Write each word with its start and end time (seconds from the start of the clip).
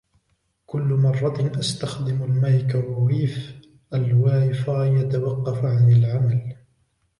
كل 0.65 0.81
مرة 0.83 1.59
أستخدم 1.59 2.23
المايكروويف, 2.23 3.55
الواي 3.93 4.53
فاي 4.53 4.87
يتوقف 4.93 5.65
عن 5.65 5.91
العمل. 5.91 6.55